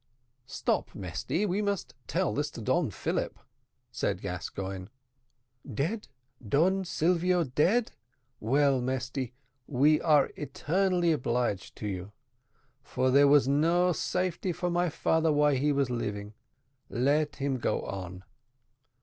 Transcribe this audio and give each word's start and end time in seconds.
"Stop, 0.47 0.95
Mesty, 0.95 1.45
we 1.45 1.61
must 1.61 1.93
tell 2.07 2.33
this 2.33 2.49
to 2.49 2.59
Don 2.61 2.89
Philip," 2.89 3.37
said 3.91 4.19
Gascoigne. 4.19 4.87
"Dead, 5.71 6.07
Don 6.43 6.85
Silvio 6.85 7.43
dead! 7.43 7.91
well, 8.39 8.81
Mesty, 8.81 9.31
we 9.67 10.01
are 10.01 10.31
eternally 10.35 11.11
obliged 11.11 11.75
to 11.75 11.87
you, 11.87 12.13
for 12.81 13.11
there 13.11 13.27
was 13.27 13.47
no 13.47 13.91
safety 13.93 14.51
for 14.51 14.71
my 14.71 14.89
father 14.89 15.31
while 15.31 15.53
he 15.53 15.71
was 15.71 15.91
living. 15.91 16.33
Let 16.89 17.35
him 17.35 17.59
go 17.59 17.83
on." 17.83 18.23